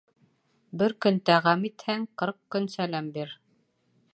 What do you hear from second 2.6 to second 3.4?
сәләм бир.